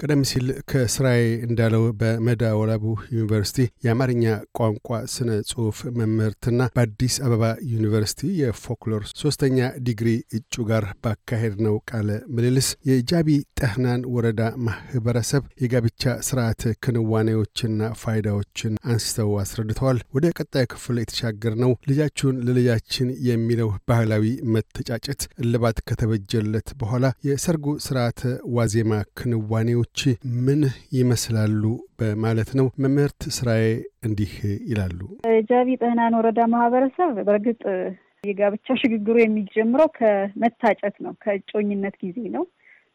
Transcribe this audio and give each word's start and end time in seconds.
ቀደም 0.00 0.22
ሲል 0.28 0.46
ከስራዬ 0.70 1.22
እንዳለው 1.46 1.82
በመዳ 2.00 2.42
ወላቡ 2.58 2.84
ዩኒቨርሲቲ 3.14 3.56
የአማርኛ 3.84 4.24
ቋንቋ 4.58 4.98
ስነ 5.14 5.30
ጽሑፍ 5.50 5.78
መምህርትና 5.98 6.68
በአዲስ 6.76 7.14
አበባ 7.26 7.42
ዩኒቨርሲቲ 7.72 8.30
የፎክሎር 8.40 9.02
ሶስተኛ 9.22 9.58
ዲግሪ 9.86 10.08
እጩ 10.38 10.64
ጋር 10.70 10.84
ባካሄድነው 11.04 11.76
ቃለ 11.90 12.08
ምልልስ 12.36 12.68
የጃቢ 12.90 13.28
ጠህናን 13.60 14.06
ወረዳ 14.14 14.38
ማህበረሰብ 14.66 15.44
የጋብቻ 15.64 16.14
ስርዓት 16.28 16.64
ክንዋኔዎችና 16.84 17.68
ፋይዳዎችን 18.02 18.74
አንስተው 18.90 19.30
አስረድተዋል። 19.42 20.00
ወደ 20.16 20.32
ቀጣዩ 20.38 20.66
ክፍል 20.72 20.96
የተሻገርነው 21.00 21.74
ልጃችሁን 21.90 22.40
ለልጃችን 22.46 23.08
የሚለው 23.28 23.70
ባህላዊ 23.88 24.24
መተጫጨት 24.54 25.22
እልባት 25.42 25.78
ከተበጀለት 25.88 26.68
በኋላ 26.80 26.96
የሰርጉ 27.28 27.68
ስርዓተ 27.86 28.20
ዋዜማ 28.56 28.88
ክንዋኔዎች 29.18 29.86
ምን 30.40 30.60
ይመስላሉ 30.92 31.62
በማለት 32.00 32.50
ነው። 32.58 32.66
መምህርት 32.82 33.22
ስራዬ 33.36 33.64
እንዲህ 34.06 34.32
ይላሉ። 34.70 34.98
ጃቢ 35.48 35.68
ጠህናን 35.80 36.16
ወረዳ 36.18 36.40
ማህበረሰብ 36.52 37.10
በእርግጥ 37.20 37.62
የጋብቻ 38.24 38.76
ሽግግሩ 38.80 39.16
የሚጀምረው 39.20 39.88
ከመታጨት 39.98 40.96
ነው፣ 41.04 41.12
ከእጮኝነት 41.22 41.94
ጊዜ 42.02 42.18
ነው። 42.34 42.44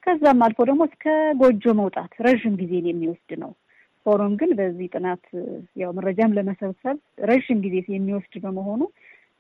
ከዛም 0.04 0.41
አልፎ 0.45 0.59
ደግሞ 0.70 0.81
እስከ 0.90 1.05
ጎጆ 1.40 1.73
መውጣት 1.80 2.12
ረዥም 2.26 2.55
ጊዜን 2.59 2.88
የሚወስድ 2.90 3.32
ነው። 3.43 3.52
ሆኖም 4.05 4.34
ግን 4.40 4.52
በዚህ 4.57 4.87
ጥናት 4.93 5.24
ያው 5.82 5.91
መረጃም 5.98 6.35
ለመሰብሰብ 6.37 6.98
ረዥም 7.30 7.59
ጊዜ 7.65 7.87
የሚወስድ 7.93 8.35
በመሆኑ 8.43 8.82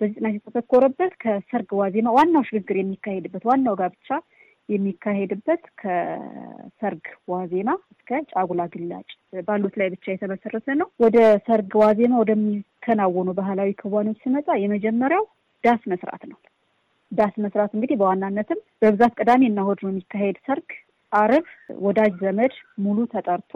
በዚህ 0.01 0.15
ጥናት 0.19 0.33
የተተኮረበት 0.37 1.13
ከሰርግ 1.23 1.69
ዋዜማ 1.79 2.15
ዋናው 2.17 2.45
ሽግግር 2.47 2.77
የሚካሄድበት 2.79 3.43
ዋናው 3.49 3.75
ጋብቻ 3.81 4.07
የሚካሄድበት 4.69 5.63
ከሰርግ 5.81 7.03
ዋዜማ 7.31 7.69
እስከ 7.93 8.19
ጫጉላ 8.31 8.61
ግላጭ 8.73 9.07
ባሉት 9.47 9.75
ላይ 9.81 9.87
ብቻ 9.93 10.05
የተመሰረተ 10.11 10.67
ነው። 10.81 10.87
ወደ 11.03 11.17
ሰርግ 11.47 11.71
ዋዜማ 11.81 12.13
ወደሚከናወኑ 12.21 13.29
ባህላዊ 13.39 13.71
ክዋኔዎች 13.81 14.19
ሲመጣ 14.25 14.47
የመጀመሪያው 14.63 15.23
ዳስ 15.63 15.81
መስራት 15.91 16.23
ነው። 16.31 16.39
ዳስ 17.11 17.33
መስራት 17.43 17.71
እንግዲህ 17.75 17.97
በዋናነትም 18.01 18.59
በብዛት 18.81 19.13
ቅዳሜና 19.19 19.59
እሑድ 19.63 19.79
ነው 19.85 19.91
የሚካሄድ 19.91 20.37
ሰርግ። 20.47 20.69
አርብ 21.11 21.45
ወዳጅ 21.81 22.13
ዘመድ 22.23 22.53
ሙሉ 22.85 22.99
ተጠርቶ 23.11 23.53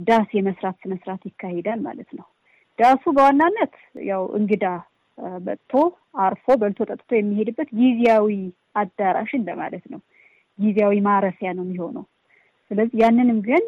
ዳስ 0.00 0.28
የመስራት 0.36 0.76
ስነስርዓት 0.82 1.22
ይካሄዳል 1.28 1.80
ማለት 1.86 2.10
ነው። 2.18 2.26
ዳሱ 2.78 3.02
በዋናነት 3.16 3.74
ያው 4.10 4.22
እንግዳ 4.38 4.66
መጥቶ 5.46 5.72
አርፎ 6.24 6.46
በልቶ 6.60 6.80
ጠጥቶ 6.90 7.10
የሚሄድበት 7.16 7.68
ጊዜያዊ 7.80 8.28
አዳራሽ 8.80 9.30
እንደማለት 9.38 9.84
ነው። 9.92 10.00
ጊዜያዊ 10.60 10.96
ማረፊያ 11.06 11.50
ነው 11.56 11.64
የሚሆነው። 11.66 12.04
ስለዚህ 12.70 12.98
ያንንም 13.02 13.38
ግን 13.48 13.62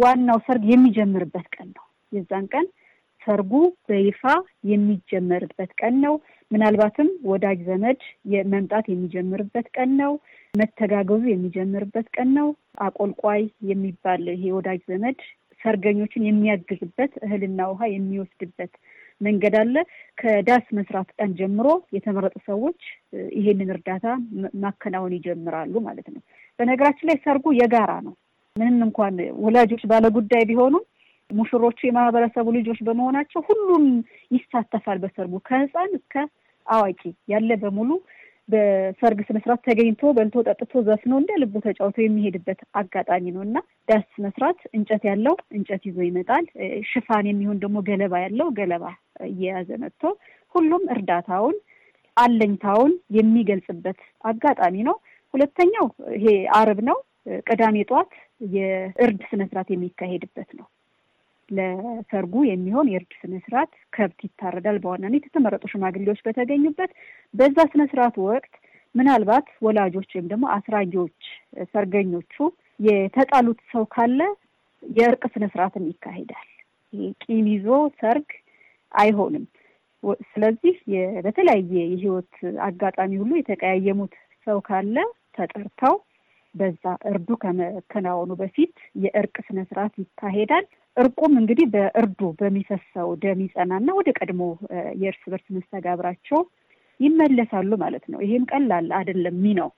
ዋናው 0.00 0.38
ሰርግ 0.46 0.64
የሚጀምርበት 0.70 1.46
ቀን 1.54 1.68
ነው። 1.76 1.84
የዛን 2.12 2.46
ቀን 2.52 2.66
ሰርጉ 3.22 3.52
በይፋ 3.88 4.22
የሚጀመርበት 4.70 5.70
ቀን 5.80 5.94
ነው። 6.04 6.14
ምናልባትም 6.50 7.08
ወዳጅ 7.30 7.58
ዘመድ 7.68 7.98
መምጣት 8.52 8.86
የሚጀምርበት 8.90 9.66
ቀን 9.76 9.90
ነው። 10.00 10.12
መተጋገዙ 10.54 11.22
የሚጀምርበት 11.30 12.06
ቀን 12.16 12.30
ነው። 12.38 12.48
አቆልቋይ 12.86 13.42
የሚባል 13.70 14.22
ይሄ 14.34 14.44
ወዳጅ 14.56 14.80
ዘመድ 14.88 15.18
ሰርገኞችን 15.60 16.26
የሚያግዝበት 16.26 17.12
እህልና 17.24 17.60
ውሃ 17.70 17.82
የሚወስድበት 17.92 18.72
መንገድ 19.20 19.54
አለ። 19.60 19.74
ከዳስ 20.18 20.66
መስራት 20.78 21.08
ቀን 21.16 21.30
ጀምሮ 21.38 21.66
የተመረጡ 21.96 22.36
ሰዎች 22.48 22.80
ይሄንን 23.36 23.72
እርዳታ 23.74 24.06
ማከናወን 24.62 25.14
ይጀምራሉ 25.16 25.74
ማለት 25.86 26.08
ነው። 26.14 26.22
በነገራችን 26.58 27.08
ላይ 27.10 27.18
ሰርጉ 27.24 27.52
የጋራ 27.58 27.92
ነው። 28.06 28.14
ምንም 28.56 28.80
እንኳን 28.86 29.16
ወላጆች 29.42 29.82
ባለጉዳይ 29.90 30.44
ቢሆኑም 30.48 30.84
ሙሽሮቹ 31.30 31.78
የማህበረሰቡ 31.86 32.46
ልጆች 32.56 32.78
በመሆናቸው 32.86 33.40
ሁሉም 33.48 33.84
ይሳተፋል 34.30 34.98
በሰርጉ 35.02 35.34
ከህፃን 35.48 35.92
እስከ 35.98 36.14
አዋቂ 36.66 37.00
ያለ 37.28 37.50
በሙሉ 37.62 37.90
በሰርግ 38.50 39.18
ስነስርዓት 39.26 39.60
ተገኝቶ 39.66 40.12
በልቶ 40.16 40.42
ጠጥቶ 40.48 40.82
ዘፍኖ 40.86 41.12
እንደ 41.20 41.32
ልቡ 41.42 41.54
ተጫውቶ 41.64 41.96
የሚሄድበት 42.02 42.60
አጋጣሚ 42.80 43.24
ነው 43.34 43.42
እና 43.46 43.58
ዳስ 43.88 44.08
መስራት 44.24 44.60
እንጨት 44.76 45.04
ያለው 45.10 45.36
እንጨት 45.56 45.82
ይዞ 45.88 45.98
ይመጣል። 46.06 46.46
ሽፋን 46.90 47.28
የሚሆን 47.30 47.60
ደግሞ 47.62 47.78
ገለባ 47.88 48.14
ያለው 48.24 48.50
ገለባ 48.58 48.84
እየያዘ 49.28 49.70
መጥቶ 49.82 50.02
ሁሉም 50.54 50.84
እርዳታውን 50.94 51.56
አለኝታውን 52.16 52.92
የሚገልጽበት 53.16 54.00
አጋጣሚ 54.24 54.76
ነው። 54.88 54.96
ሁለተኛው 55.34 55.86
ይሄ 56.16 56.26
አርብ 56.56 56.80
ነው። 56.88 56.98
ቅዳሜ 57.48 57.78
ጠዋት 57.88 58.12
የእርድ 58.50 59.20
ስነስርዓት 59.30 59.68
የሚካሄድበት 59.72 60.50
ነው። 60.58 60.66
ለሰርጉ 61.50 62.34
የሚሆን 62.46 62.90
የእርድ 62.90 63.12
ስነስርዓት 63.20 63.72
ከብት 63.92 64.20
ይታረዳል። 64.26 64.76
በዋናነት 64.82 65.24
የተመረጡ 65.26 65.64
ሽማግሌዎች 65.72 66.20
በተገኙበት 66.26 66.92
በዛ 67.34 67.58
ስነስርዓት 67.72 68.16
ወቅት 68.26 68.52
ምናልባት 68.94 69.48
ወላጆች 69.62 70.10
ወይም 70.14 70.28
ደግሞ 70.30 70.46
አስራጊዎች 70.54 71.18
ሰርገኞቹ 71.72 72.36
የተጣሉት 72.80 73.60
ሰው 73.72 73.84
ካለ 73.94 74.20
የእርቅ 74.82 75.22
ስነስርዓትም 75.34 75.86
ይካሄዳል። 75.90 76.48
ቂም 77.22 77.46
ይዞ 77.52 77.66
ሰርግ 78.00 78.28
አይሆንም። 78.92 79.44
ስለዚህ 80.30 80.76
በተለያየ 81.24 81.72
የህይወት 81.84 82.34
አጋጣሚ 82.66 83.12
ሁሉ 83.20 83.32
የተቀያየሙት 83.38 84.14
ሰው 84.46 84.58
ካለ 84.68 84.96
ተጠርተው 85.36 85.96
በዛ 86.54 86.82
እርዱ 87.10 87.28
ከመከናወኑ 87.42 88.30
በፊት 88.40 88.72
የእርቅ 89.02 89.36
ስነስርዓት 89.48 89.94
ይካሄዳል። 90.02 90.64
እርቁም 91.00 91.32
እንግዲህ 91.40 91.66
በእርዱ 91.74 92.20
በሚፈሰው 92.40 93.08
ደም 93.22 93.40
ይጸናና 93.44 93.90
ወደ 93.98 94.08
ቀድሞ 94.18 94.42
የእርስ 95.02 95.22
በርስ 95.32 95.46
መስተጋብራቸው 95.56 96.40
ይመለሳሉ 97.00 97.70
ማለት 97.82 98.04
ነው። 98.12 98.20
ይሄም 98.24 98.44
ቀላል 98.50 98.88
አይደለም 98.98 99.36
ሚናው 99.44 99.70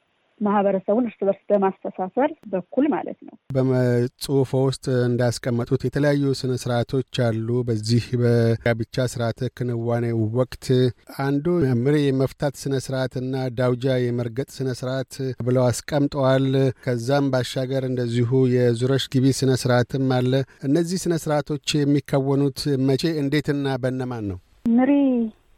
ማህበረሰቡን 0.43 1.07
እርስ 1.09 1.19
በርስ 1.23 1.43
በማስተሳሰር 1.51 2.31
በኩል 2.53 2.85
ማለት 2.95 3.19
ነው። 3.27 3.35
በጽሁፎ 3.57 4.53
ውስጥ 4.67 4.87
እንዳስቀመጡት 5.09 5.83
የተለያዩ 5.87 6.33
ስነ 6.41 6.53
ስርዓቶች 6.63 7.21
አሉ። 7.27 7.49
በዚህ 7.69 8.05
በጋብቻ 8.23 9.07
ስርዓተ 9.13 9.51
ክንዋኔ 9.57 10.07
ወቅት 10.37 10.67
አንዱ 11.25 11.47
ምሪ 11.83 11.97
የመፍታት 12.05 12.55
ስነ 12.63 12.75
ስርዓት 12.87 13.15
እና 13.23 13.45
ዳውጃ 13.59 13.97
የመርገጥ 14.03 14.49
ስነ 14.57 14.71
ስርዓት 14.81 15.13
ብለው 15.47 15.65
አስቀምጠዋል። 15.69 16.47
ከዛም 16.85 17.29
ባሻገር 17.33 17.85
እንደዚሁ 17.89 18.31
የዙረሽ 18.55 19.07
ግቢ 19.15 19.27
ስነ 19.39 19.53
ስርዓትም 19.63 20.09
አለ። 20.17 20.33
እነዚህ 20.67 21.01
ስነ 21.05 21.17
ስርዓቶች 21.23 21.69
የሚከወኑት 21.79 22.61
መቼ፣ 22.89 23.05
እንዴትና 23.23 23.51
በነማን 23.83 24.27
ነው? 24.31 24.39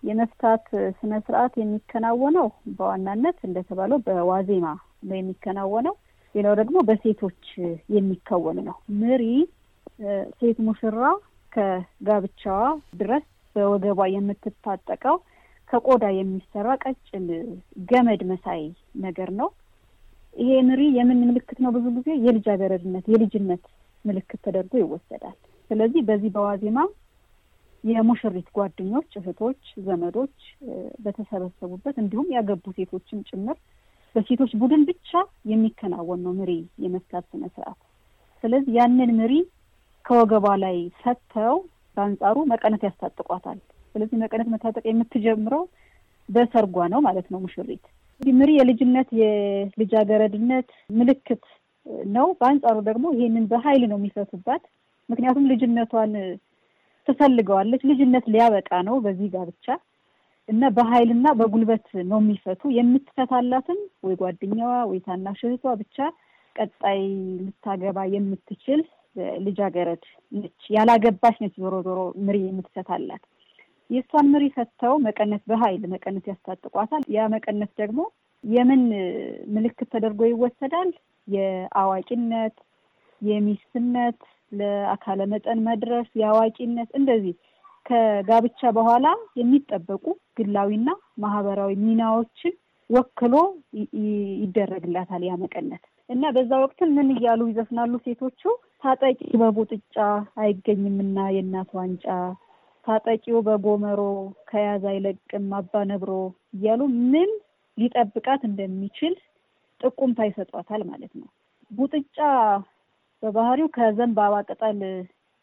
የመፍታት 0.05 0.65
ስነ 0.99 1.13
ስርዓት 1.27 1.55
የሚከናወነው 1.61 2.49
በዋናነት 2.79 3.39
እንደተባለው 3.49 3.99
በዋዜማ 4.07 4.67
ነው 5.09 5.17
የሚከናወነው። 5.19 5.95
ሌላው 6.35 6.55
ደግሞ 6.61 6.77
በሴቶች 6.89 7.43
የሚከወን 7.97 8.59
ነው። 8.69 8.77
ምሪ 9.01 9.25
ሴት 10.39 10.59
ሙሽራ 10.67 11.03
ከጋብቻዋ 11.53 12.61
ድረስ 13.01 13.25
በወገቧ 13.57 14.01
የምትታጠቀው 14.15 15.17
ከቆዳ 15.71 16.05
የሚሰራ 16.17 16.69
ቀጭን 16.83 17.27
ገመድ 17.91 18.23
መሳይ 18.31 18.63
ነገር 19.05 19.31
ነው። 19.41 19.49
ይሄ 20.37 20.51
ምሪ 20.69 20.83
የምን 20.97 21.21
ምልክት 21.29 21.59
ነው? 21.65 21.71
ብዙ 21.77 21.87
ጊዜ 21.97 22.09
የልጃገረድነት 22.25 23.05
የልጅነት 23.13 23.65
ምልክት 24.05 24.41
ተደርጎ 24.47 24.73
ይወሰዳል። 24.81 25.37
ስለዚህ 25.71 26.01
በዚህ 26.09 26.31
በዋዜማ 26.35 26.79
የሙሽሪት 27.85 28.49
ጓደኞች፣ 28.57 29.11
እህቶች፣ 29.21 29.63
ዘመዶች 29.87 30.37
በተሰበሰቡበት 31.05 31.97
እንዲሁም 32.03 32.29
ያገቡ 32.37 32.65
ሴቶችም 32.77 33.21
ጭምር 33.31 33.57
በሴቶች 34.15 34.53
ቡድን 34.61 34.83
ብቻ 34.91 35.11
የሚከናወን 35.51 36.21
ነው 36.27 36.33
ምሪ 36.39 36.51
የመፍታት 36.85 37.25
ስነ 37.33 37.45
ስርዓት። 37.55 37.81
ስለዚህ 38.45 38.73
ያንን 38.79 39.11
ምሪ 39.19 39.33
ከወገቧ 40.05 40.47
ላይ 40.65 40.77
ሰጥተው 41.03 41.57
በአንጻሩ 41.97 42.37
መቀነት 42.53 42.83
ያስታጥቋታል። 42.87 43.59
ስለዚህ 43.95 44.17
መቀነት 44.23 44.49
መታጠቅ 44.55 44.85
የምትጀምረው 44.89 45.63
በሰርጓ 46.29 46.87
ነው 46.93 47.01
ማለት 47.07 47.27
ነው 47.33 47.39
ሙሽሪት። 47.45 47.85
ምሪ 48.21 48.51
የልጅነት 48.59 49.09
የልጃገረድነት 49.21 50.69
ምልክት 50.99 51.45
ነው። 52.15 52.27
በአንጻሩ 52.41 52.77
ደግሞ 52.89 53.07
ይሄንን 53.17 53.45
በኃይል 53.51 53.83
ነው 53.91 53.99
የሚፈቱባት። 54.01 54.63
ምክንያቱም 55.09 55.49
ልጅነቷን 55.51 56.13
ትፈልገዋለች። 57.09 57.83
ልጅነት 57.91 58.25
ሊያበቃ 58.33 58.71
ነው 58.89 58.97
በዚህ 59.05 59.29
ጋብቻ 59.35 59.67
እና 60.49 60.63
በኃይልና 60.77 61.27
በጉልበት 61.39 61.87
ነው 62.11 62.19
የሚፈቱ። 62.23 62.63
የምትፈታላትም 62.77 63.79
ወይ 64.07 64.17
ጓደኛዋ 64.21 64.73
ወይ 64.91 64.99
ታናሽ 65.07 65.41
እህቷ 65.49 65.75
ብቻ 65.81 65.97
ቀጣይ 66.57 67.01
ልታገባ 67.45 67.99
የምትችል 68.13 68.81
ልጃገረድ 69.45 70.05
ነች፣ 70.33 70.63
ያላገባች 70.71 71.37
ነች። 71.43 71.55
ዞሮ 71.63 71.75
ዞሮ 71.87 71.99
ምሪ 72.27 72.37
የምትፈታላት 72.45 73.23
የእሷን 73.91 74.27
ምሪ 74.33 74.45
ፈተው 74.55 74.95
መቀነት 75.07 75.43
በኃይል 75.51 75.83
መቀነት 75.93 76.25
ያስታጥቋታል። 76.31 77.03
ያ 77.17 77.27
መቀነት 77.35 77.73
ደግሞ 77.81 78.01
የምን 78.45 78.83
ምልክት 79.55 79.89
ተደርጎ 79.93 80.21
ይወሰዳል? 80.29 80.91
የአዋቂነት፣ 81.29 82.57
የሚስትነት፣ 83.21 84.19
ለአካለ 84.55 85.21
መጠን 85.33 85.59
መድረስ፣ 85.67 86.09
የአዋቂነት 86.21 86.91
እንደዚህ 86.99 87.35
ከጋብቻ 87.87 88.61
በኋላ 88.77 89.07
የሚጠበቁ 89.39 90.05
ግላዊና 90.39 90.89
ማህበራዊ 91.25 91.73
ሚናዎችን 91.83 92.55
ወክሎ 92.91 93.35
ይደረግላታል 94.43 95.23
ያ 95.29 95.35
መቀነት 95.43 95.83
እና 96.09 96.31
በዛ 96.37 96.53
ወቅትም 96.63 96.91
ምን 96.97 97.09
እያሉ 97.15 97.41
ይዘፍናሉ 97.51 97.93
ሴቶቹ? 98.07 98.41
ታጠቂ 98.83 99.21
በቡጥጫ 99.41 99.95
አይገኝምና 100.43 101.19
የእናት 101.35 101.71
ዋንጫ 101.79 102.07
ታጠቂው 102.87 103.39
በጎመሮ 103.47 104.01
ከያዝ 104.51 104.83
አይለቅም 104.91 105.47
አባ 105.59 105.85
ነብሮ 105.91 106.11
እያሉ 106.57 106.81
ምን 107.13 107.31
ሊጠብቃት 107.79 108.43
እንደሚችል 108.49 109.15
ጥቁምታ 109.81 110.27
ይሰጧታል 110.29 110.83
ማለት 110.91 111.13
ነው። 111.21 111.29
ቡጥጫ 111.71 112.19
በባህሪው 113.25 113.69
ከዘንባባ 113.75 114.35
ቅጠል 114.49 114.81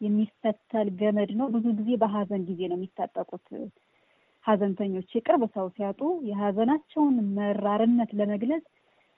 የሚፈተል 0.00 0.88
ገመድ 1.00 1.30
ነው። 1.38 1.46
ብዙ 1.54 1.66
ጊዜ 1.78 1.90
በሀዘን 2.02 2.42
ጊዜ 2.48 2.60
ነው 2.70 2.76
የሚታጠቁት። 2.78 3.46
ሀዘንተኞች 4.44 5.10
የቅርብ 5.16 5.42
ሰው 5.54 5.66
ሲያጡ 5.74 6.00
የሀዘናቸውን 6.28 7.16
መራርነት 7.36 8.10
ለመግለጽ 8.18 8.64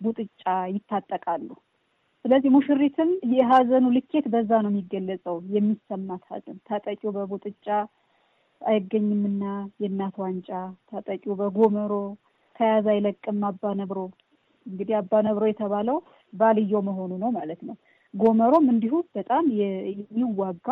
ቡጥጫ 0.00 0.43
ይታጠቃሉ። 0.75 1.49
ስለዚህ 2.25 2.50
ሙሽሪትም 2.55 3.11
የሀዘኑ 3.34 3.84
ልኬት 3.96 4.26
በዛ 4.34 4.50
ነው 4.64 4.70
የሚገለጸው። 4.72 5.37
የሚሰማት 5.55 6.22
ሀዘን 6.31 6.58
ታጠቂው 6.69 7.12
በቡጥጫ 7.17 7.67
አይገኝምና 8.62 9.44
የእናት 9.82 10.14
ዋንጫ 10.22 10.50
ታጠቂው 10.90 11.34
በጎመሮ 11.40 11.93
ከያዝ 12.56 12.87
አይለቅም 12.93 13.40
አባ 13.49 13.72
ነብሮ። 13.81 13.99
እንግዲህ 14.67 14.94
አባ 15.00 15.20
ነብሮ 15.26 15.44
የተባለው 15.50 15.99
ባልዮ 16.32 16.81
መሆኑ 16.88 17.12
ነው 17.22 17.31
ማለት 17.37 17.60
ነው። 17.69 17.76
ጎመሮም 18.14 18.66
እንዲሁ 18.72 18.94
በጣም 19.16 19.44
የሚዋጋ 19.61 20.66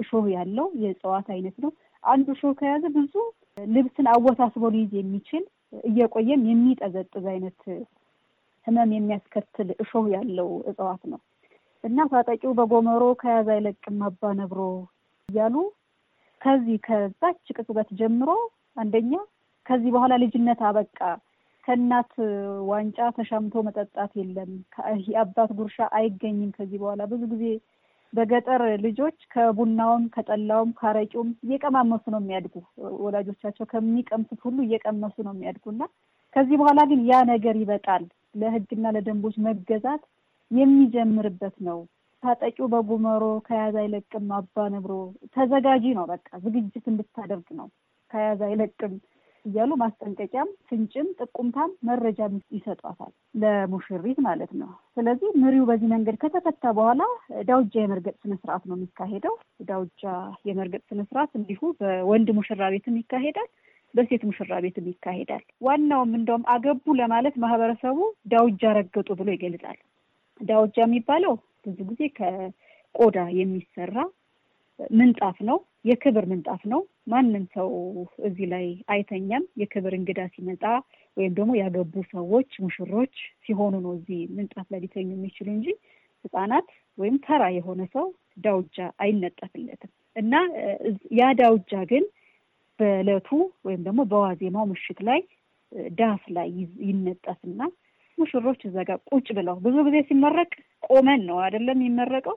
እሾህ 0.00 0.26
ያለው 0.34 0.66
የእጽዋት 0.82 1.28
አይነት 1.34 1.56
ነው። 1.64 1.70
አንዱ 2.02 2.26
እሾህ 2.34 2.52
ከያዘ 2.58 2.84
ብዙ 2.96 3.14
ልብስን 3.68 4.06
አወሳስቦ 4.12 4.64
ሊይዝ 4.74 4.92
የሚችል 4.98 5.44
እየቆየም 5.84 6.42
የሚጠዘጥዝ 6.48 7.24
አይነት 7.32 7.60
ሕመም 8.66 8.90
የሚያስከትል 8.94 9.68
እሾህ 9.82 10.06
ያለው 10.14 10.48
እጽዋት 10.70 11.02
ነው 11.12 11.20
እና 11.84 12.06
ታጠቂው 12.12 12.52
በጎመሮ 12.58 13.02
ከያዝ 13.20 13.48
አይለቅም 13.54 13.98
አባ 14.08 14.30
ነብሮ 14.38 14.60
እያሉ 15.28 15.56
ከዚህ 16.40 16.78
ከዛች 16.86 17.44
ቅጽበት 17.56 17.88
ጀምሮ 18.00 18.30
አንደኛ 18.76 19.12
ከዚህ 19.66 19.90
በኋላ 19.94 20.14
ልጅነት 20.22 20.60
አበቃ፣ 20.68 20.98
ከእናት 21.68 22.12
ዋንጫ 22.68 22.98
ተሻምቶ 23.16 23.62
መጠጣት 23.66 24.12
የለም፣ 24.18 24.52
የአባት 25.08 25.50
ጉርሻ 25.56 25.88
አይገኝም 25.98 26.52
ከዚህ 26.54 26.78
በኋላ። 26.82 27.02
ብዙ 27.10 27.22
ጊዜ 27.32 27.44
በገጠር 28.12 28.62
ልጆች 28.84 29.16
ከቡናውም 29.32 30.04
ከጠላውም 30.14 30.70
ከአረቂውም 30.78 31.30
እየቀማመሱ 31.44 32.04
ነው 32.14 32.20
የሚያድጉ። 32.22 32.54
ወላጆቻቸው 33.02 33.66
ከሚቀምሱት 33.72 34.40
ሁሉ 34.46 34.58
እየቀመሱ 34.64 35.16
ነው 35.26 35.34
የሚያድጉና 35.34 35.82
ከዚህ 36.36 36.56
በኋላ 36.60 36.80
ግን 36.90 37.02
ያ 37.06 37.20
ነገር 37.32 37.56
ይበቃል፣ 37.60 38.06
ለሕግና 38.34 38.86
ለደንቦች 38.96 39.36
መገዛት 39.46 40.02
የሚጀምርበት 40.50 41.56
ነው። 41.68 41.78
ታጠቂው 42.22 42.66
በጉመሮ 42.72 43.24
ከያዝ 43.46 43.76
አይለቅም 43.82 44.32
አባ 44.38 44.68
ነብሮ 44.74 44.94
ተዘጋጂ 45.36 45.84
ነው። 45.98 46.06
በቃ 46.10 46.28
ዝግጅት 46.44 46.86
እንድታደርግ 46.92 47.48
ነው። 47.60 47.68
ከያዝ 48.10 48.40
አይለቅም 48.48 48.94
እያሉ 49.44 49.70
ማስጠንቀቂያም፣ 49.80 50.48
ፍንጭም፣ 50.68 51.08
ጥቁምታም 51.18 51.70
መረጃም 51.88 52.34
ይሰጧታል 52.56 53.12
ለሙሽሪት 53.42 54.18
ማለት 54.26 54.52
ነው። 54.60 54.70
ስለዚህ 54.96 55.30
ምሪው 55.42 55.64
በዚህ 55.68 55.88
መንገድ 55.94 56.16
ከተፈታ 56.22 56.72
በኋላ 56.78 57.02
ዳውጃ 57.48 57.74
የመርገጥ 57.80 58.16
ስነስርዓት 58.22 58.64
ነው 58.68 58.76
የሚካሄደው። 58.78 59.34
ዳውጃ 59.68 60.04
የመርገጥ 60.48 60.82
ስነስርዓት 60.90 61.32
እንዲሁ 61.40 61.60
በወንድ 61.80 62.30
ሙሽራ 62.38 62.70
ቤትም 62.74 62.98
ይካሄዳል፣ 63.02 63.48
በሴት 63.94 64.22
ሙሽራ 64.28 64.52
ቤትም 64.64 64.86
ይካሄዳል። 64.90 65.44
ዋናውም 65.66 66.12
እንደውም 66.18 66.44
አገቡ 66.54 66.94
ለማለት 66.98 67.36
ማህበረሰቡ 67.44 67.98
ዳውጃ 68.32 68.72
ረገጡ 68.78 69.08
ብሎ 69.20 69.28
ይገልጻል። 69.36 69.78
ዳውጃ 70.40 70.76
የሚባለው 70.84 71.34
ብዙ 71.64 71.78
ጊዜ 71.88 72.02
ከቆዳ 72.18 73.18
የሚሰራ 73.38 73.96
ምንጣፍ 74.98 75.38
ነው። 75.48 75.58
የክብር 75.84 76.24
ምንጣፍ 76.30 76.62
ነው። 76.72 76.80
ማንም 77.12 77.44
ሰው 77.54 77.68
እዚህ 78.28 78.46
ላይ 78.52 78.64
አይተኛም። 78.92 79.44
የክብር 79.60 79.92
እንግዳ 79.98 80.20
ሲመጣ 80.34 80.64
ወይም 81.16 81.32
ደግሞ 81.38 81.52
ያገቡ 81.60 81.94
ሰዎች 82.12 82.50
ሙሽሮች 82.64 83.14
ሲሆኑ 83.46 83.74
ነው 83.84 83.92
እዚህ 83.98 84.20
ምንጣፍ 84.36 84.66
ላይ 84.72 84.80
ሊተኙ 84.84 85.08
የሚችሉ 85.14 85.48
እንጂ 85.56 85.68
ሕጻናት 86.24 86.68
ወይም 86.98 87.16
ተራ 87.26 87.42
የሆነ 87.56 87.82
ሰው 87.94 88.06
ዳውጃ 88.44 88.76
አይነጠፍለትም 89.04 89.90
እና 90.16 90.34
ያ 91.18 91.26
ዳውጃ 91.40 91.72
ግን 91.90 92.04
በዕለቱ 92.78 93.28
ወይም 93.66 93.80
ደግሞ 93.86 94.00
በዋዜማው 94.10 94.66
ምሽት 94.70 94.98
ላይ 95.08 95.20
ዳስ 95.98 96.22
ላይ 96.36 96.48
ይነጠፍና 96.88 97.60
ሙሽሮች 98.18 98.60
እዛ 98.68 98.76
ጋር 98.88 98.98
ቁጭ 99.10 99.26
ብለው 99.36 99.56
ብዙ 99.64 99.76
ጊዜ 99.86 99.96
ሲመረቅ 100.08 100.50
ቆመን 100.88 101.20
ነው 101.28 101.36
አይደለም 101.44 101.78
የሚመረቀው። 101.78 102.36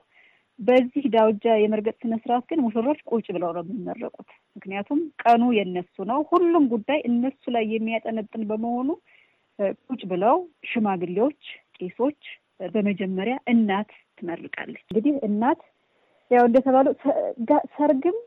በዚህ 0.58 1.04
ዳውጃ 1.14 1.44
የመርገጥ 1.60 1.94
ስነ 2.02 2.14
ስርዓት 2.22 2.44
ግን 2.50 2.60
ሙሽሮች 2.64 2.98
ቁጭ 3.10 3.26
ብለው 3.36 3.50
ነው 3.56 3.62
የሚመረቁት። 3.64 4.28
ምክንያቱም 4.56 5.00
ቀኑ 5.22 5.42
የነሱ 5.56 6.04
ነው። 6.10 6.20
ሁሉም 6.30 6.64
ጉዳይ 6.72 7.00
እነሱ 7.08 7.42
ላይ 7.50 7.64
የሚያጠነጥን 7.72 8.42
በመሆኑ 8.50 8.88
ቁጭ 9.88 10.02
ብለው 10.12 10.36
ሽማግሌዎች፣ 10.70 11.40
ቄሶች፣ 11.78 12.20
በመጀመሪያ 12.74 13.36
እናት 13.52 13.90
ትመርቃለች። 14.18 14.84
እንግዲህ 14.86 15.14
እናት 15.28 15.60
ያው 16.30 16.44
እንደተባለው 16.48 16.92
ሰርግም 17.74 18.18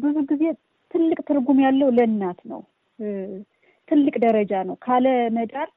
ብዙ 0.00 0.16
ጊዜ 0.30 0.42
ትልቅ 0.90 1.18
ትርጉም 1.28 1.58
ያለው 1.64 1.88
ለእናት 1.90 2.40
ነው። 2.50 2.60
ትልቅ 3.88 4.14
ደረጃ 4.24 4.52
ነው። 4.68 4.76
ካለ 4.84 5.06
መዳር 5.36 5.68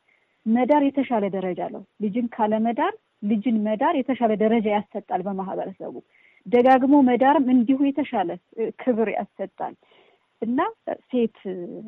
መዳር 0.45 0.81
የተሻለ 0.87 1.25
ደረጃ 1.33 1.61
ነው። 1.75 1.81
ልጅን 2.03 2.27
ካለ 2.35 2.53
መዳር 2.65 2.93
ልጅን 3.23 3.57
መዳር 3.67 3.95
የተሻለ 3.97 4.31
ደረጃ 4.41 4.67
ያሰጣል። 4.75 5.21
በማህበረሰቡ 5.27 5.95
ደጋግሞ 6.45 6.95
መዳርም 7.07 7.45
እንዲሁ 7.53 7.79
የተሻለ 7.87 8.29
ክብር 8.81 9.07
ያሰጣል 9.15 9.73
እና 10.41 10.59
ሴት 11.09 11.37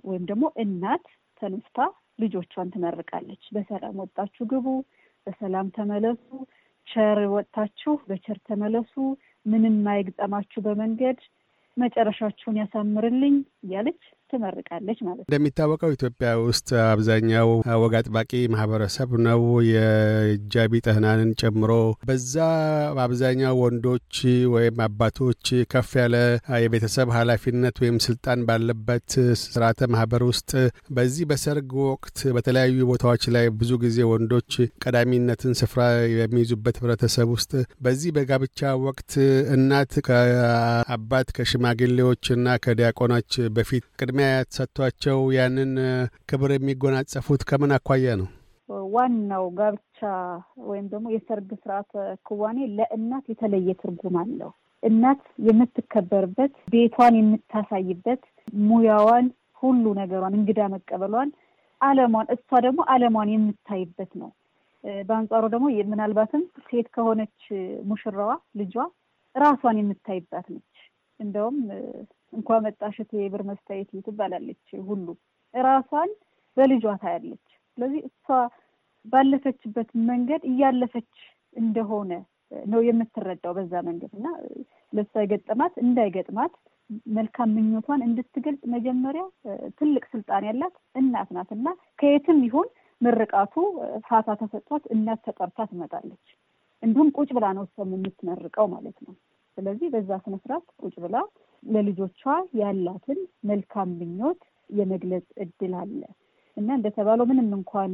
ወይም 0.09 0.23
ደግሞ 0.29 0.45
እናት 0.63 1.05
ተነስታ 1.41 1.77
ልጆቿን 2.19 2.71
ትመርቃለች። 2.73 3.43
በሰላም 3.55 3.99
ወጣችሁ 4.03 4.45
ግቡ፣ 4.51 4.65
በሰላም 5.27 5.67
ተመለሱ፣ 5.77 6.25
ቸር 6.87 7.19
ወጥታችሁ 7.33 7.93
በቸር 8.09 8.37
ተመለሱ፣ 8.49 8.93
ምንም 9.45 9.77
አይግጠማችሁ 9.93 10.59
በመንገድ 10.65 11.19
መጨረሻችሁን 11.77 12.59
ያሳምርልኝ 12.61 13.35
እያለች 13.65 14.01
ትመርቃለች 14.31 14.99
ማለት 15.05 15.19
ነው። 15.19 15.27
እንደሚታወቀው 15.27 15.93
ኢትዮጵያ 15.95 16.29
ውስጥ 16.45 16.69
አብዛኛው 16.87 17.49
ወግ 17.83 17.93
አጥባቂ 17.99 18.31
ማህበረሰብ 18.53 19.09
ነው፣ 19.25 19.41
የጃቢ 19.69 20.73
ጠህናንን 20.85 21.31
ጨምሮ። 21.41 21.71
በዛ 22.09 22.35
በአብዛኛው 22.97 23.55
ወንዶች 23.63 24.15
ወይም 24.53 24.77
አባቶች 24.85 25.43
ከፍ 25.73 25.91
ያለ 25.99 26.15
የቤተሰብ 26.63 27.09
ኃላፊነት 27.17 27.75
ወይም 27.83 27.97
ስልጣን 28.05 28.39
ባለበት 28.49 29.09
ስርዓተ 29.43 29.89
ማህበር 29.93 30.23
ውስጥ 30.29 30.51
በዚህ 30.95 31.25
በሰርግ 31.29 31.71
ወቅት 31.85 32.17
በተለያዩ 32.35 32.57
ቦታዎች 32.91 33.23
ላይ 33.35 33.45
ብዙ 33.59 33.71
ጊዜ 33.83 33.99
ወንዶች 34.11 34.53
ቀዳሚነትን 34.83 35.53
ስፍራ 35.59 35.81
የሚይዙበት 36.15 36.77
ህብረተሰብ 36.79 37.29
ውስጥ 37.35 37.51
በዚህ 37.83 38.09
በጋብቻ 38.15 38.59
ወቅት 38.85 39.11
እናት 39.55 39.93
ከአባት 40.07 41.27
ከሽማግሌዎች 41.37 42.25
እና 42.35 42.57
ከዲያቆኖች 42.63 43.31
በፊት 43.55 43.83
ቅድሚያ 44.19 44.39
ተሰጥቷቸው 44.47 45.19
ያንን 45.35 45.69
ክብር 46.29 46.51
የሚጎናጸፉት 46.53 47.41
ከምን 47.49 47.71
አኳያ 47.75 48.15
ነው? 48.19 48.25
ዋናው 48.93 49.45
ጋብቻ 49.59 49.99
ወይም 50.69 50.85
ደግሞ 50.91 51.05
የሰርግ 51.13 51.49
ስርዓተ 51.61 51.93
ክዋኔ 52.27 52.57
ለእናት 52.77 53.25
የተለየ 53.31 53.75
ትርጉም 53.81 54.17
አለው። 54.21 54.51
እናት 54.83 55.21
የምትከበርበት፣ 55.47 56.53
ቤቷን 56.73 57.15
የምታሳይበት፣ 57.19 58.21
ሙያዋን፣ 58.67 59.29
ሁሉ 59.63 59.85
ነገሯን፣ 60.01 60.37
እንግዳ 60.39 60.67
መቀበሏን፣ 60.75 61.31
ዓለሟን 61.81 62.27
እሷ 62.35 62.49
ደግሞ 62.67 62.79
ዓለሟን 62.91 63.31
የምታይበት 63.33 64.13
ነው። 64.21 64.31
በአንጻሩ 65.07 65.43
ደግሞ 65.55 65.65
ምናልባትም 65.91 66.43
ሴት 66.67 66.89
ከሆነች 66.95 67.39
ሙሽራዋ 67.89 68.31
ልጇ 68.59 68.75
ራሷን 69.35 69.79
የምታይባት 69.81 70.47
ነች። 70.53 70.75
እንደውም 71.19 71.57
እንኳን 72.33 72.63
መጣሽት 72.65 73.09
የብር 73.17 73.43
መስታየት 73.49 73.91
ትባላለች። 74.07 74.59
ሁሉ 74.87 75.05
ራሷን 75.53 76.11
በልጇ 76.57 76.85
ታያለች። 77.01 77.45
ስለዚህ 77.77 78.01
እሷ 78.09 78.27
ባለፈችበት 79.05 79.89
መንገድ 80.09 80.41
እያለፈች 80.49 81.11
እንደሆነ 81.53 82.11
ነው 82.65 82.81
የምትረዳው 82.85 83.53
በዛ 83.57 83.73
መንገድ 83.87 84.11
እና 84.17 84.27
ለእሷ 84.93 85.13
የገጠማት 85.23 85.73
እንዳይገጥማት 85.83 86.53
መልካም 87.15 87.49
ምኞቷን 87.55 88.03
እንድትገልጽ 88.05 88.61
መጀመሪያ 88.73 89.23
ትልቅ 89.79 90.03
ስልጣን 90.13 90.45
ያላት 90.47 90.75
እናት 90.95 91.29
ናት 91.35 91.49
እና 91.57 91.67
ከየትም 91.99 92.39
ይሁን 92.47 92.69
ምርቃቱ 93.01 93.55
ፋታ 94.07 94.29
ተሰጥቷት 94.39 94.85
እናት 94.95 95.19
ተጠርታ 95.27 95.67
ትመጣለች። 95.69 96.25
እንዲሁም 96.83 97.09
ቁጭ 97.17 97.29
ብላ 97.37 97.45
ነው 97.57 97.63
እሷም 97.67 97.93
የምትመርቀው 97.95 98.67
ማለት 98.73 98.97
ነው። 99.05 99.13
ስለዚህ 99.59 99.87
በዛ 99.93 100.09
ስነስርዓት 100.23 100.65
ቁጭ 100.81 100.95
ብላ 101.03 101.15
ለልጆቿ 101.63 102.21
ያላትን 102.59 103.19
መልካም 103.49 103.89
ምኞት 103.99 104.41
የመግለጽ 104.69 105.25
እድል 105.43 105.73
አለ 105.79 106.01
እና 106.57 106.69
እንደተባለው 106.77 107.25
ምንም 107.31 107.49
እንኳን 107.57 107.93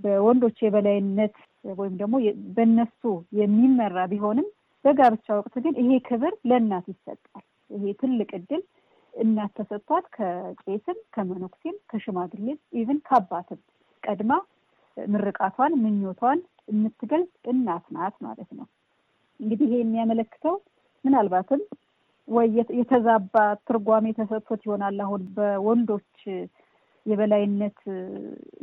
በወንዶች 0.00 0.58
የበላይነት 0.64 1.36
ወይም 1.74 1.94
ደግሞ 2.00 2.14
በእነሱ 2.56 3.02
የሚመራ 3.38 3.98
ቢሆንም 4.12 4.48
በጋብቻ 4.84 5.26
ወቅት 5.38 5.54
ግን 5.64 5.74
ይሄ 5.82 5.90
ክብር 6.08 6.32
ለእናት 6.50 6.86
ይሰጣል። 6.92 7.44
ይሄ 7.70 7.92
ትልቅ 8.00 8.30
እድል 8.38 8.62
እናት 9.14 9.52
ተሰጥቷት 9.58 10.06
ከቄስም 10.16 10.98
ከመነኩሴም 11.14 11.76
ከሽማግሌም 11.90 12.58
ኢቭን 12.80 12.98
ከአባትም 13.08 13.60
ቀድማ 14.02 14.32
ምርቃቷን 14.96 15.72
ምኞቷን 15.82 16.40
የምትገልጽ 16.70 17.32
እናት 17.52 17.84
ናት 17.96 18.16
ማለት 18.20 18.50
ነው። 18.58 18.66
እንግዲህ 19.40 19.66
ይሄ 19.68 19.78
የሚያመለክተው 19.80 20.56
ምናልባትም 21.04 21.62
ወይ 22.28 22.48
የተዛባ 22.78 23.34
ትርጓሜ 23.68 24.12
ተሰጥቶት 24.18 24.60
ይሆናል 24.66 24.98
አሁን 25.04 25.22
በወንዶች 25.36 26.12
የበላይነት 27.06 27.78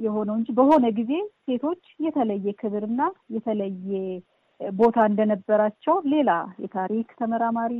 የሆነው 0.06 0.36
እንጂ 0.38 0.50
በሆነ 0.60 0.86
ጊዜ 1.00 1.12
ሴቶች 1.46 1.84
የተለየ 2.06 2.54
ክብርና 2.62 3.02
የተለየ 3.36 3.92
ቦታ 4.60 4.98
እንደነበራቸው 5.10 5.96
ሌላ 6.14 6.32
የታሪክ 6.64 7.10
ተመራማሪ 7.20 7.74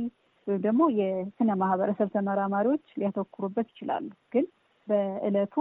ወይም 0.46 0.60
ደግሞ 0.64 0.82
የስነ 0.98 1.50
ማህበረሰብ 1.60 2.08
ተመራማሪዎች 2.14 2.84
ሊያተኩሩበት 3.00 3.66
ይችላሉ። 3.72 4.08
ግን 4.32 4.46
በዕለቱ 4.88 5.54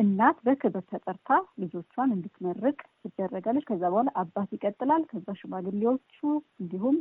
እናት 0.00 0.36
በክብር 0.46 0.82
ተጠርታ 0.90 1.28
ልጆቿን 1.62 2.10
እንድትመርቅ 2.16 2.78
ትደረጋለች። 3.04 3.64
ከዛ 3.70 3.82
በኋላ 3.92 4.10
አባት 4.22 4.50
ይቀጥላል። 4.56 5.02
ከዛ 5.10 5.26
ሽማግሌዎቹ 5.40 6.16
እንዲሁም 6.60 6.96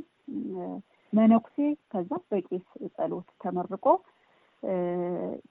መነኩሴ 1.13 1.57
ከዛ 1.93 2.11
በቄስ 2.31 2.65
ጸሎት 2.95 3.27
ተመርቆ 3.43 3.85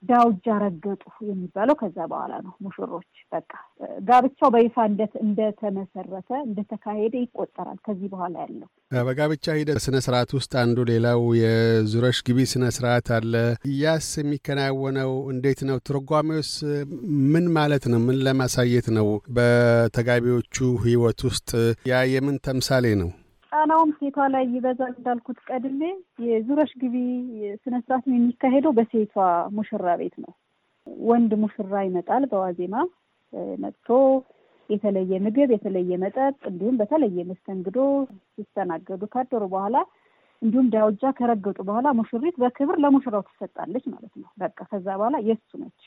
ዳውጃ 0.08 0.46
ረገጡ 0.62 1.02
የሚባለው 1.28 1.75
ከዛ 1.80 1.96
በኋላ 2.12 2.32
ነው። 2.46 2.52
ሙሽሮች 2.64 3.11
በቃ 3.32 3.52
ጋብቻው 4.08 4.49
በይፋ 4.54 4.76
እንደተመሰረተ 5.25 6.30
እንደተካሄደ 6.46 7.14
ይቆጠራል። 7.23 7.78
ከዚህ 7.87 8.08
በኋላ 8.14 8.34
ያለው 8.44 8.68
በጋብቻ 9.00 9.46
ሂደት 9.58 9.80
ስነ 9.84 9.96
ስርዓት 10.06 10.30
ውስጥ 10.38 10.52
አንዱ 10.62 10.87
ሌላው 10.90 11.23
የዙረሽ 11.42 12.20
ግቢ 12.28 12.46
ስነ 12.52 12.64
ስርዓት 12.76 13.08
አለ። 13.16 13.32
ያስ 13.78 14.08
የሚከናወነው 14.20 15.12
እንዴት 15.32 15.62
ነው? 15.70 15.78
ትርጓሜውስ 15.88 16.52
ምን 17.32 17.46
ማለት 17.58 17.87
ነው? 17.92 18.00
ምን 18.06 18.18
ለማሳየት 18.26 18.88
ነው? 18.99 19.08
በተጋቢዎቹ 19.38 20.56
ህይወት 20.87 21.20
ውስጥ 21.28 21.50
ያ 21.92 22.02
የምን 22.14 22.38
ተምሳሌ 22.46 22.87
ነው? 23.02 23.11
ጫናውም 23.54 23.90
ሴቷ 23.96 24.16
ላይ 24.32 24.44
ይበዛል። 24.52 24.92
እንዳልኩት 24.94 25.38
ቀድሜ 25.49 25.80
የዙረሽ 26.25 26.70
ግቢ 26.80 26.94
ስነ 27.62 27.75
ስርዓት 27.84 28.04
የሚካሄደው 28.11 28.73
በሴቷ 28.78 29.14
ሙሽራ 29.56 29.87
ቤት 30.00 30.14
ነው። 30.23 30.32
ወንድ 31.06 31.32
ሙሽራ 31.42 31.82
ይመጣል። 31.87 32.25
በዋዜማ 32.32 32.75
መጥቶ 33.62 33.88
የተለየ 34.70 35.12
ምግብ፣ 35.25 35.49
የተለየ 35.54 35.92
መጠጥ 36.04 36.37
እንዲሁም 36.50 36.76
በተለየ 36.80 37.26
መስተንግዶ 37.30 37.78
ሲስተናገዱ 38.34 39.02
ካደሩ 39.14 39.42
በኋላ 39.54 39.76
እንዲሁም 40.42 40.68
ዳውጃ 40.75 41.12
ከረገጡ 41.18 41.58
በኋላ 41.68 41.88
ሙሽሪት 41.99 42.37
በክብር 42.42 42.76
ለሙሽራው 42.84 43.25
ትሰጣለች 43.28 43.84
ማለት 43.92 44.14
ነው። 44.23 44.28
በቃ 44.42 44.58
ከዛ 44.70 44.87
በኋላ 44.99 45.16
የእሱ 45.28 45.50
ነች። 45.62 45.82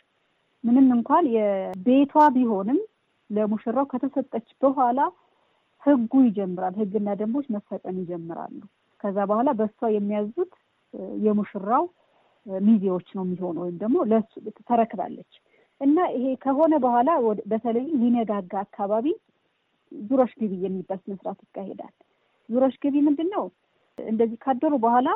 ምንም 0.63 0.87
እንኳን 0.97 1.25
የቤቷ 1.35 2.15
ቢሆንም 2.35 2.79
ለሙሽራው 3.29 3.87
ከተሰጠች 3.91 4.47
በኋላ 4.63 4.99
ህጉ 5.83 6.13
ይጀምራል። 6.25 6.73
ህግና 6.81 7.09
ደንቦች 7.19 7.47
መፈጸም 7.55 7.97
ይጀምራሉ። 8.01 8.59
ከዛ 9.03 9.17
በኋላ 9.29 9.49
በእሷ 9.59 9.89
የሚያዙት 9.95 10.51
የሙሽራው 11.23 11.85
ሚዜዎች 12.65 13.07
ነው 13.15 13.23
የሚሆነው 13.25 13.63
ወይም 13.65 13.77
ደግሞ 13.81 13.97
ለሱ 14.11 14.31
ተረክባለች 14.69 15.31
እና 15.81 15.97
ይሄ 16.13 16.27
ከሆነ 16.43 16.73
በኋላ 16.85 17.09
በተለይ 17.51 17.85
ሊነጋጋ 17.99 18.53
አካባቢ 18.65 19.07
ዙረሽ 19.91 20.31
ግቢ 20.39 20.53
የሚባል 20.63 20.99
ስነስርዓት 21.03 21.39
ይካሄዳል። 21.45 21.93
ዙረሽ 22.49 22.75
ግቢ 22.83 22.95
ምንድን 23.07 23.29
ነው? 23.35 23.45
እንደዚህ 23.97 24.37
ካደሩ 24.43 24.73
በኋላ 24.85 25.07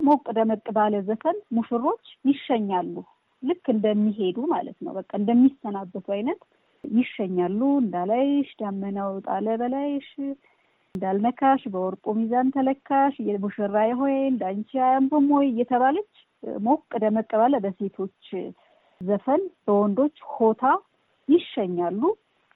ሞቅ 0.00 0.24
ደመቅ 0.36 0.64
ባለ 0.76 0.94
ዘፈን 1.08 1.36
ሙሽሮች 1.56 2.04
ይሸኛሉ። 2.24 2.94
ልክ 3.42 3.64
እንደሚሄዱ 3.74 4.38
ማለት 4.52 4.78
ነው። 4.84 4.92
በቃ 4.98 5.10
እንደሚሰናበቱ 5.20 6.06
አይነት 6.12 6.40
ይሸኛሉ። 6.84 7.60
እንዳላይሽ 7.82 8.48
ዳመናው 8.60 9.12
ጣለ 9.26 9.46
በላይሽ 9.60 10.08
እንዳልነካሽ 10.94 11.62
በወርቁ 11.72 12.04
ሚዛን 12.16 12.48
ተለካሽ 12.54 13.14
የሙሽራዬ 13.28 13.90
ሆይ 14.00 14.16
እንዳንቺ 14.26 14.70
አያምሩም 14.86 15.28
ወይ 15.36 15.46
እየተባለች 15.50 16.12
ሞቅ 16.62 16.82
ደመቅ 17.02 17.30
ባለ 17.40 17.54
በሴቶች 17.64 18.26
ዘፈን 19.00 19.42
በወንዶች 19.64 20.16
ሆታ 20.32 20.64
ይሸኛሉ። 21.28 22.02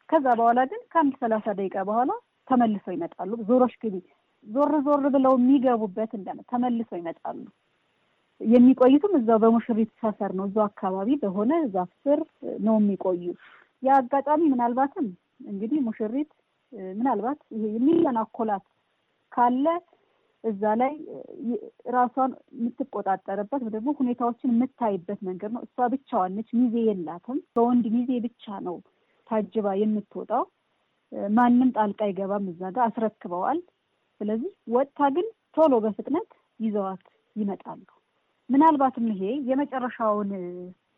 ከዛ 0.09 0.27
በኋላ 0.39 0.61
ግን 0.71 0.83
ከአንድ 0.93 1.15
ሰላሳ 1.23 1.47
ደቂቃ 1.59 1.77
በኋላ 1.89 2.11
ተመልሰው 2.49 2.93
ይመጣሉ። 2.95 3.31
ዞሮሽ 3.49 3.75
ግቢ 3.83 3.95
ዞር 4.47 4.73
ዞር 4.87 5.05
ብለው 5.15 5.35
የሚገቡበት 5.39 6.11
እንደ 6.19 6.29
ተመልሰው 6.51 6.99
ይመጣሉ። 7.01 7.41
የሚቆዩትም 8.41 9.13
እዛው 9.19 9.39
በሙሽሪት 9.43 9.91
ሰፈር 10.03 10.31
ነው። 10.39 10.47
እዛው 10.49 10.65
አካባቢ 10.69 11.09
በሆነ 11.23 11.53
ዛፍ 11.75 11.93
ስር 12.05 12.21
ነው 12.61 12.77
የሚቆዩ። 12.81 13.23
ያ 13.83 13.99
አጋጣሚ 14.01 14.43
ምናልባትም 14.53 15.07
እንግዲህ 15.47 15.79
ሙሽሪት 15.87 16.31
ምናልባት 16.95 17.41
ይሄ 17.55 17.65
የሚለናኮላት 17.75 18.65
ካለ 19.33 19.67
እዛ 20.45 20.63
ላይ 20.81 20.93
ራሷን 21.95 22.33
የምትቆጣጠርበት 22.59 23.63
ደግሞ 23.75 23.89
ሁኔታዎችን 24.01 24.53
የምታይበት 24.53 25.21
መንገድ 25.29 25.51
ነው። 25.57 25.63
እሷ 25.67 25.87
ብቻዋን 25.95 26.35
ነች፣ 26.37 26.51
ሚዜ 26.59 26.75
የላትም። 26.89 27.39
በወንድ 27.57 27.87
ሚዜ 27.97 28.11
ብቻ 28.27 28.61
ነው 28.67 28.77
ታጅባ 29.29 29.67
የምትወጣው። 29.81 30.45
ማንም 31.33 31.71
ጣልቃ 31.77 32.01
አይገባም። 32.07 32.47
እዛ 32.53 32.71
ጋር 32.77 32.85
አስረክበዋል። 32.89 33.59
ስለዚህ 34.21 34.53
ወጥታ 34.75 35.09
ግን 35.17 35.27
ቶሎ 35.57 35.75
በፍጥነት 35.85 36.29
ይዘዋት 36.61 37.05
ይመጣሉ። 37.37 37.85
ምናልባትም 38.49 39.07
ይሄ 39.13 39.23
የመጨረሻውን 39.49 40.31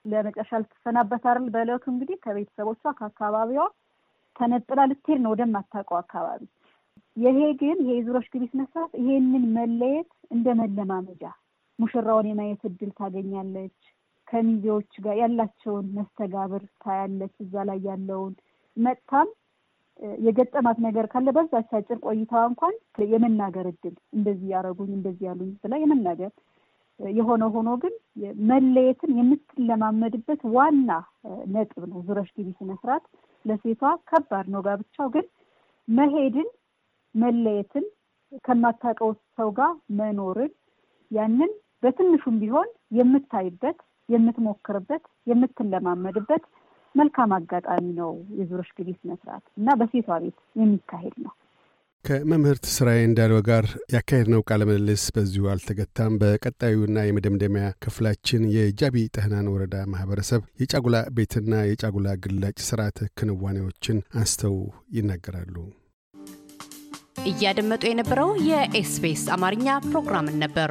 ለመጨረሻ 0.09 0.51
ልትሰናበት 0.63 1.25
አይደል? 1.29 1.49
በዕለቱ 1.55 1.85
እንግዲህ 1.93 2.17
ከቤተሰቦቿ 2.25 2.83
ከአካባቢዋ 2.99 3.65
ተነጥላ 4.37 4.81
ልትሄድ 4.91 5.21
ነው 5.23 5.33
ወደማታውቀው 5.35 5.99
አካባቢ። 6.01 6.43
ይሄ 7.17 7.39
ግን 7.61 7.79
የዙረሽ 7.91 8.27
ግቢ 8.33 8.45
ስነ 8.51 8.63
ስርዓት 8.71 8.93
ይሄንን 9.01 9.45
መለየት 9.57 10.11
እንደ 10.31 10.49
መለማመጃ 10.61 11.23
ሙሽራውን 11.79 12.29
የማየት 12.31 12.63
እድል 12.69 12.91
ታገኛለች። 12.99 13.77
ከሚዜዎች 14.29 14.91
ጋር 15.05 15.17
ያላቸውን 15.21 15.87
መስተጋብር 15.99 16.63
ታያለች። 16.83 17.35
እዛ 17.45 17.65
ላይ 17.69 17.79
ያለውን 17.89 18.33
መጥታም 18.77 19.29
የገጠማት 20.21 20.79
ነገር 20.85 21.07
ካለ 21.13 21.29
በዛች 21.37 21.71
አጭር 21.77 21.99
ቆይታዋ 22.05 22.43
እንኳን 22.51 22.75
የመናገር 23.13 23.67
እድል 23.71 23.95
እንደዚህ 24.17 24.49
ያደረጉኝ 24.53 24.91
እንደዚህ 24.99 25.25
ያሉኝ 25.29 25.51
ብላ 25.63 25.75
የመናገር 25.83 26.33
የሆነ 27.01 27.45
ሆኖ 27.55 27.69
ግን 27.83 27.95
መለየትን 28.49 29.11
የምትለማመድበት 29.19 30.41
ዋና 30.55 30.91
ነጥብ 31.53 31.83
ነው 31.91 31.99
ዙረሽ 32.07 32.31
ግቢ 32.37 32.49
ስነ 32.59 32.73
ስርዓት። 32.81 33.05
ለሴቷ 33.45 33.83
ከባድ 34.11 34.47
ነው 34.55 34.63
ጋብቻው፣ 34.67 35.09
ግን 35.15 35.27
መሄድን፣ 35.89 36.49
መለየትን፣ 37.15 37.85
ከማታውቀው 38.47 39.11
ሰው 39.39 39.51
ጋር 39.59 39.71
መኖርን 39.99 40.53
ያንን 41.11 41.53
በትንሹም 41.83 42.37
ቢሆን 42.43 42.69
የምታይበት፣ 42.99 43.79
የምትሞክርበት፣ 44.09 45.03
የምትለማመድበት 45.27 46.45
መልካም 46.95 47.33
አጋጣሚ 47.37 47.87
ነው 47.99 48.11
የዙረሽ 48.39 48.71
ግቢ 48.77 48.89
ስነ 49.01 49.13
ስርዓት 49.21 49.45
እና 49.59 49.75
በሴቷ 49.81 50.09
ቤት 50.23 50.39
የሚካሄድ 50.57 51.17
ነው። 51.25 51.33
ከመምህርት 52.05 52.65
ስራዬ 52.75 53.01
እንዳለው 53.07 53.41
ጋር 53.49 53.65
ያካሄድነው 53.95 54.45
ቃለ 54.49 54.63
ምልልስ 54.69 55.03
በዚሁ 55.15 55.49
አልተገታም። 55.53 56.19
በቀጣዩና 56.21 57.05
የመደምደሚያ 57.05 57.65
ክፍላችን 57.85 58.43
የጃቢ 58.55 59.05
ጠህናን 59.17 59.51
ወረዳ 59.53 59.77
ማህበረሰብ 59.93 60.43
የጫጉላ 60.63 60.97
ቤትና 61.17 61.53
የጫጉላ 61.67 62.15
ግላጭ 62.25 62.57
ስርዓተ 62.69 63.09
ክንዋኔዎችን 63.19 63.99
አንስተው 64.17 64.57
ይናገራሉ። 64.99 65.57
እያደመጡ 67.27 67.83
የነበረው 67.89 68.31
የኤስቢኤስ 68.49 69.25
አማርኛ 69.35 69.69
ፕሮግራምን 69.89 70.39
ነበር። 70.43 70.71